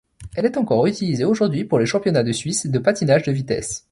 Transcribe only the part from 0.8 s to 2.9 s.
utilisée aujourd'hui pour les championnats de Suisse de